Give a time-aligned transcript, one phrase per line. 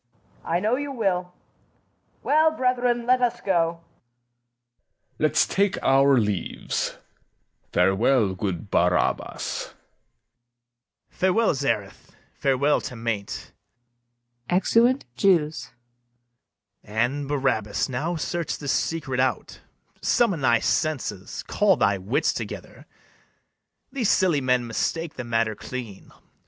[0.43, 1.31] I know you will.
[2.23, 3.81] Well, brethren, let us go.
[3.81, 5.15] SECOND JEW.
[5.23, 6.97] Let's take our leaves.
[7.71, 9.75] Farewell, good Barabas.
[11.11, 11.11] BARABAS.
[11.11, 13.51] Farewell, Zaareth; farewell, Temainte.
[14.49, 15.69] [Exeunt JEWS.]
[16.83, 19.59] And, Barabas, now search this secret out;
[20.01, 22.87] Summon thy senses, call thy wits together:
[23.91, 26.11] These silly men mistake the matter clean.